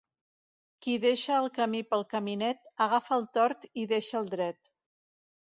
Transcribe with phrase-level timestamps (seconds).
[0.85, 4.75] Qui deixa el camí pel caminet, agafa el tort i deixa el dret.